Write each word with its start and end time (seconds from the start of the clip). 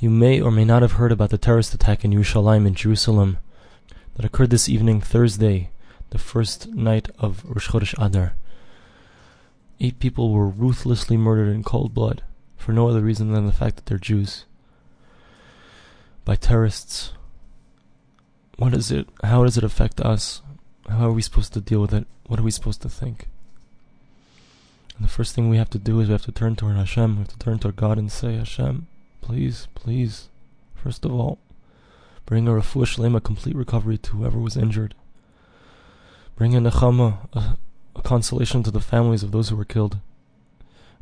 You 0.00 0.08
may 0.08 0.40
or 0.40 0.50
may 0.50 0.64
not 0.64 0.80
have 0.80 0.92
heard 0.92 1.12
about 1.12 1.28
the 1.28 1.36
terrorist 1.36 1.74
attack 1.74 2.06
in 2.06 2.10
Yerushalayim 2.10 2.66
in 2.66 2.74
Jerusalem 2.74 3.36
that 4.14 4.24
occurred 4.24 4.48
this 4.48 4.66
evening, 4.66 5.02
Thursday, 5.02 5.68
the 6.08 6.16
first 6.16 6.68
night 6.68 7.10
of 7.18 7.44
Rosh 7.44 7.68
Chodesh 7.68 7.94
Adar. 8.02 8.32
Eight 9.78 9.98
people 9.98 10.32
were 10.32 10.48
ruthlessly 10.48 11.18
murdered 11.18 11.54
in 11.54 11.62
cold 11.62 11.92
blood 11.92 12.22
for 12.56 12.72
no 12.72 12.88
other 12.88 13.02
reason 13.02 13.32
than 13.32 13.44
the 13.44 13.52
fact 13.52 13.76
that 13.76 13.84
they're 13.84 13.98
Jews 13.98 14.46
by 16.24 16.34
terrorists. 16.34 17.12
What 18.56 18.72
is 18.72 18.90
it? 18.90 19.06
How 19.22 19.44
does 19.44 19.58
it 19.58 19.64
affect 19.64 20.00
us? 20.00 20.40
How 20.88 21.08
are 21.08 21.12
we 21.12 21.20
supposed 21.20 21.52
to 21.52 21.60
deal 21.60 21.82
with 21.82 21.92
it? 21.92 22.06
What 22.26 22.40
are 22.40 22.42
we 22.44 22.50
supposed 22.50 22.80
to 22.82 22.88
think? 22.88 23.28
And 24.96 25.04
the 25.04 25.12
first 25.12 25.34
thing 25.34 25.50
we 25.50 25.58
have 25.58 25.70
to 25.70 25.78
do 25.78 26.00
is 26.00 26.08
we 26.08 26.12
have 26.12 26.22
to 26.22 26.32
turn 26.32 26.56
to 26.56 26.68
our 26.68 26.72
Hashem. 26.72 27.16
We 27.16 27.18
have 27.18 27.28
to 27.28 27.38
turn 27.38 27.58
to 27.58 27.68
our 27.68 27.72
God 27.72 27.98
and 27.98 28.10
say, 28.10 28.36
Hashem, 28.36 28.86
please, 29.30 29.68
please, 29.76 30.28
first 30.74 31.04
of 31.04 31.12
all, 31.12 31.38
bring 32.26 32.48
a 32.48 32.50
refuah 32.50 32.84
shlema, 32.84 33.18
a 33.18 33.20
complete 33.20 33.54
recovery 33.54 33.96
to 33.96 34.10
whoever 34.16 34.40
was 34.40 34.56
injured. 34.56 34.92
Bring 36.34 36.56
a 36.56 36.60
nechama, 36.60 37.28
a, 37.32 37.56
a 37.94 38.02
consolation 38.02 38.64
to 38.64 38.72
the 38.72 38.80
families 38.80 39.22
of 39.22 39.30
those 39.30 39.48
who 39.48 39.54
were 39.54 39.64
killed. 39.64 39.98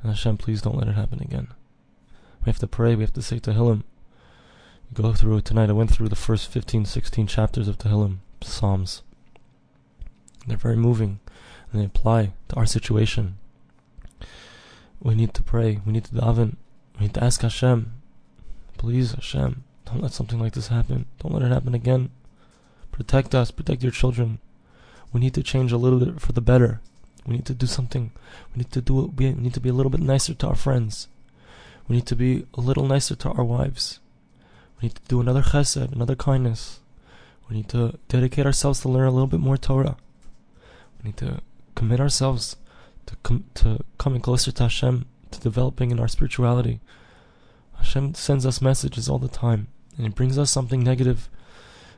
And 0.02 0.10
Hashem, 0.12 0.36
please 0.36 0.60
don't 0.60 0.76
let 0.76 0.88
it 0.88 0.94
happen 0.94 1.22
again. 1.22 1.48
We 2.44 2.50
have 2.50 2.58
to 2.58 2.66
pray, 2.66 2.94
we 2.94 3.02
have 3.02 3.14
to 3.14 3.22
say 3.22 3.40
Tehillim. 3.40 3.82
Go 4.92 5.14
through 5.14 5.38
it 5.38 5.46
tonight. 5.46 5.70
I 5.70 5.72
went 5.72 5.90
through 5.90 6.10
the 6.10 6.14
first 6.14 6.52
15, 6.52 6.84
16 6.84 7.26
chapters 7.28 7.66
of 7.66 7.78
Tehillim, 7.78 8.18
Psalms. 8.42 9.00
They're 10.46 10.58
very 10.58 10.76
moving, 10.76 11.20
and 11.72 11.80
they 11.80 11.86
apply 11.86 12.34
to 12.48 12.56
our 12.56 12.66
situation. 12.66 13.38
We 15.00 15.14
need 15.14 15.32
to 15.32 15.42
pray, 15.42 15.80
we 15.86 15.92
need 15.92 16.04
to 16.04 16.14
daven, 16.14 16.56
we 16.98 17.06
need 17.06 17.14
to 17.14 17.24
ask 17.24 17.40
Hashem, 17.40 17.97
please 18.78 19.12
Hashem, 19.12 19.64
don't 19.84 20.02
let 20.02 20.12
something 20.12 20.38
like 20.38 20.54
this 20.54 20.68
happen. 20.68 21.06
Don't 21.20 21.34
let 21.34 21.42
it 21.42 21.52
happen 21.52 21.74
again. 21.74 22.10
Protect 22.92 23.34
us, 23.34 23.50
protect 23.50 23.82
your 23.82 23.92
children. 23.92 24.38
We 25.12 25.20
need 25.20 25.34
to 25.34 25.42
change 25.42 25.72
a 25.72 25.76
little 25.76 25.98
bit 25.98 26.20
for 26.20 26.32
the 26.32 26.40
better. 26.40 26.80
We 27.26 27.36
need 27.36 27.46
to 27.46 27.54
do 27.54 27.66
something. 27.66 28.10
We 28.54 28.58
need 28.58 28.72
to 28.72 28.80
do. 28.80 29.12
We 29.16 29.32
need 29.32 29.54
to 29.54 29.60
be 29.60 29.68
a 29.68 29.72
little 29.74 29.90
bit 29.90 30.00
nicer 30.00 30.34
to 30.34 30.48
our 30.48 30.54
friends. 30.54 31.08
We 31.86 31.96
need 31.96 32.06
to 32.06 32.16
be 32.16 32.46
a 32.54 32.60
little 32.60 32.86
nicer 32.86 33.14
to 33.16 33.30
our 33.30 33.44
wives. 33.44 34.00
We 34.80 34.88
need 34.88 34.96
to 34.96 35.08
do 35.08 35.20
another 35.20 35.42
chesed, 35.42 35.92
another 35.92 36.16
kindness. 36.16 36.80
We 37.48 37.56
need 37.56 37.68
to 37.70 37.98
dedicate 38.08 38.46
ourselves 38.46 38.80
to 38.80 38.88
learn 38.88 39.08
a 39.08 39.10
little 39.10 39.26
bit 39.26 39.40
more 39.40 39.56
Torah. 39.56 39.96
We 40.98 41.08
need 41.08 41.16
to 41.18 41.40
commit 41.74 42.00
ourselves 42.00 42.56
to 43.06 43.16
com- 43.22 43.44
to 43.54 43.80
coming 43.96 44.20
closer 44.20 44.52
to 44.52 44.62
Hashem, 44.64 45.06
to 45.30 45.40
developing 45.40 45.90
in 45.90 45.98
our 46.00 46.08
spirituality. 46.08 46.80
Hashem 47.78 48.14
sends 48.14 48.44
us 48.44 48.60
messages 48.60 49.08
all 49.08 49.18
the 49.18 49.28
time, 49.28 49.68
and 49.96 50.06
He 50.06 50.10
brings 50.10 50.38
us 50.38 50.50
something 50.50 50.82
negative 50.82 51.28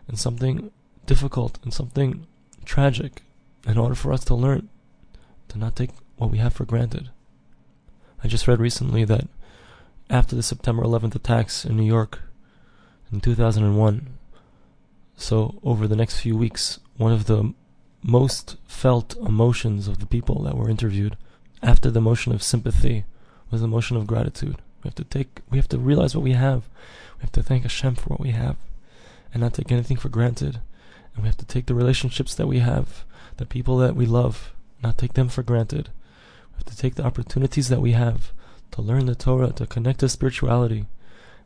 and 0.09 0.19
something 0.19 0.71
difficult 1.07 1.59
and 1.63 1.75
something 1.75 2.27
tragic 2.65 3.23
in 3.67 3.79
order 3.79 3.95
for 3.95 4.13
us 4.13 4.25
to 4.25 4.35
learn 4.35 4.69
to 5.49 5.59
not 5.59 5.77
take 5.77 5.91
what 6.17 6.31
we 6.31 6.39
have 6.39 6.53
for 6.53 6.65
granted. 6.65 7.11
I 8.23 8.29
just 8.29 8.47
read 8.47 8.61
recently 8.61 9.05
that 9.05 9.29
after 10.09 10.37
the 10.37 10.43
September 10.43 10.83
11th 10.83 11.15
attacks 11.15 11.65
in 11.65 11.77
New 11.77 11.85
York 11.85 12.21
in 13.13 13.21
2001, 13.21 14.09
so 15.17 15.59
over 15.63 15.87
the 15.87 15.97
next 15.97 16.21
few 16.21 16.37
weeks, 16.37 16.81
one 16.97 17.13
of 17.13 17.27
the 17.27 17.55
most 18.03 18.57
felt 18.67 19.17
emotions 19.19 19.89
of 19.89 19.99
the 19.99 20.07
people 20.07 20.43
that 20.43 20.57
were 20.57 20.71
interviewed 20.71 21.17
after 21.63 21.91
the 21.91 21.99
emotion 21.99 22.33
of 22.33 22.43
sympathy 22.43 23.05
was 23.51 23.61
the 23.61 23.67
emotion 23.67 23.97
of 23.97 24.07
gratitude. 24.07 24.57
We 24.83 24.89
have 24.89 24.95
to 24.97 25.05
take, 25.05 25.41
we 25.51 25.59
have 25.59 25.69
to 25.69 25.79
realize 25.79 26.15
what 26.15 26.25
we 26.25 26.33
have. 26.33 26.69
We 27.19 27.23
have 27.23 27.33
to 27.33 27.43
thank 27.43 27.63
Hashem 27.63 27.97
for 27.97 28.09
what 28.09 28.21
we 28.21 28.31
have 28.31 28.57
and 29.33 29.43
not 29.43 29.55
take 29.55 29.71
anything 29.71 29.97
for 29.97 30.09
granted. 30.09 30.61
And 31.15 31.23
we 31.23 31.29
have 31.29 31.37
to 31.39 31.45
take 31.45 31.67
the 31.67 31.75
relationships 31.75 32.35
that 32.35 32.47
we 32.47 32.61
have, 32.61 33.05
the 33.37 33.47
people 33.47 33.77
that 33.79 33.97
we 33.97 34.07
love, 34.07 34.53
not 34.83 34.99
take 34.99 35.15
them 35.15 35.29
for 35.29 35.43
granted. 35.43 35.91
We 36.53 36.57
have 36.57 36.65
to 36.65 36.77
take 36.77 36.95
the 36.95 37.05
opportunities 37.05 37.69
that 37.69 37.81
we 37.81 37.93
have 37.93 38.33
to 38.73 38.83
learn 38.83 39.07
the 39.07 39.15
Torah, 39.15 39.53
to 39.53 39.67
connect 39.67 40.01
to 40.01 40.09
spirituality. 40.09 40.87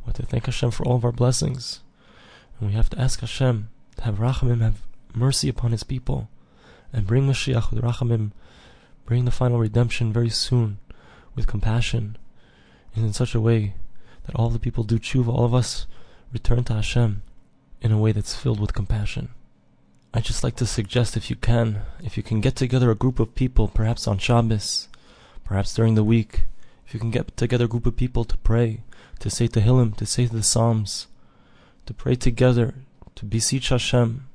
We 0.03 0.07
have 0.07 0.17
to 0.17 0.27
thank 0.27 0.47
Hashem 0.47 0.71
for 0.73 0.85
all 0.87 0.97
of 0.97 1.05
our 1.05 1.13
blessings. 1.13 1.81
And 2.59 2.69
we 2.69 2.75
have 2.77 2.91
to 2.91 3.01
ask 3.01 3.21
Hashem 3.21 3.69
to 3.97 4.03
have 4.05 4.17
rachamim, 4.17 4.61
have 4.61 4.83
mercy 5.15 5.49
upon 5.49 5.73
His 5.73 5.83
people, 5.83 6.29
and 6.93 7.07
bring 7.07 7.27
Mashiach 7.27 7.71
with 7.71 7.83
rachamim, 7.83 8.33
bring 9.07 9.25
the 9.25 9.31
final 9.31 9.59
redemption 9.59 10.13
very 10.13 10.31
soon 10.31 10.79
with 11.35 11.47
compassion, 11.47 12.17
and 12.95 13.05
in 13.05 13.13
such 13.13 13.35
a 13.35 13.41
way 13.41 13.75
that 14.27 14.35
all 14.37 14.51
the 14.51 14.59
people 14.59 14.85
do 14.85 14.99
tshuva, 14.99 15.29
all 15.29 15.45
of 15.45 15.55
us 15.55 15.87
return 16.33 16.65
to 16.65 16.75
Hashem 16.75 17.23
in 17.81 17.93
a 17.93 17.99
way 17.99 18.13
that's 18.13 18.35
filled 18.35 18.61
with 18.61 18.75
compassion. 18.75 19.31
I'd 20.13 20.25
just 20.25 20.45
like 20.45 20.57
to 20.57 20.67
suggest 20.67 21.17
if 21.17 21.29
you 21.29 21.37
can, 21.37 21.83
if 22.03 22.17
you 22.17 22.23
can 22.23 22.41
get 22.41 22.57
together 22.57 22.91
a 22.91 22.95
group 22.95 23.19
of 23.19 23.35
people, 23.35 23.69
perhaps 23.69 24.07
on 24.07 24.19
Shabbos, 24.19 24.89
perhaps 25.45 25.75
during 25.75 25.97
the 25.97 26.05
week, 26.05 26.45
if 26.87 26.95
you 26.95 27.01
can 27.01 27.11
get 27.11 27.37
together 27.37 27.65
a 27.65 27.69
group 27.69 27.87
of 27.87 27.97
people 27.97 28.25
to 28.25 28.37
pray, 28.39 28.83
to 29.19 29.29
say 29.29 29.49
Tehillim, 29.49 29.97
to 29.97 30.07
say 30.07 30.27
the 30.27 30.43
Psalms, 30.43 31.09
to 31.87 31.95
pray 31.95 32.15
together, 32.15 32.75
to 33.17 33.25
beseech 33.25 33.71
Hashem 33.71 34.27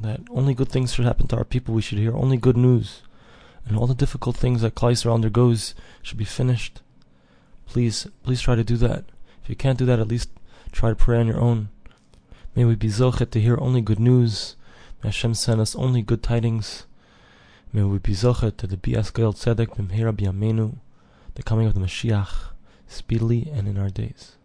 that 0.00 0.20
only 0.30 0.54
good 0.54 0.68
things 0.68 0.94
should 0.94 1.04
happen 1.04 1.26
to 1.28 1.36
our 1.36 1.44
people, 1.44 1.74
we 1.74 1.82
should 1.82 1.98
hear 1.98 2.16
only 2.16 2.36
good 2.36 2.56
news, 2.56 3.02
and 3.64 3.76
all 3.76 3.86
the 3.86 3.94
difficult 3.94 4.36
things 4.36 4.62
that 4.62 4.74
Yisrael 4.74 5.14
undergoes 5.14 5.74
should 6.02 6.18
be 6.18 6.24
finished. 6.24 6.80
Please, 7.68 8.06
please 8.22 8.40
try 8.40 8.54
to 8.54 8.64
do 8.64 8.76
that. 8.78 9.04
If 9.42 9.48
you 9.48 9.54
can't 9.54 9.78
do 9.78 9.86
that, 9.86 10.00
at 10.00 10.08
least 10.08 10.30
try 10.72 10.88
to 10.90 10.96
pray 10.96 11.18
on 11.18 11.26
your 11.26 11.40
own. 11.40 11.68
May 12.56 12.64
we 12.64 12.74
be 12.74 12.88
zochet 12.88 13.30
to 13.30 13.40
hear 13.40 13.56
only 13.60 13.80
good 13.80 14.00
news, 14.00 14.56
May 15.02 15.10
Hashem 15.10 15.34
send 15.34 15.60
us 15.60 15.76
only 15.76 16.02
good 16.02 16.24
tidings. 16.24 16.86
May 17.72 17.84
we 17.84 17.98
be 17.98 18.14
zochet 18.14 18.56
to 18.56 18.66
the 18.66 18.76
Bias 18.76 19.12
Goyal 19.12 19.32
Tzedek 19.32 19.76
B'mhera 19.76 20.12
B'yameinu, 20.12 20.78
the 21.34 21.44
coming 21.44 21.68
of 21.68 21.74
the 21.74 21.80
Mashiach, 21.80 22.50
speedily 22.88 23.48
and 23.52 23.68
in 23.68 23.78
our 23.78 23.90
days. 23.90 24.37